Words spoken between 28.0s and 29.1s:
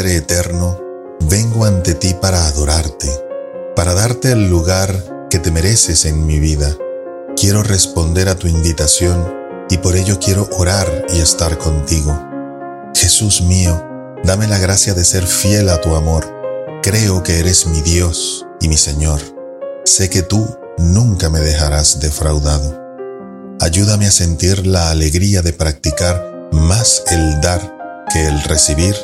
que el recibir.